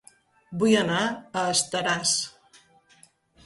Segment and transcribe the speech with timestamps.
[0.63, 2.17] Vull anar a Estaràs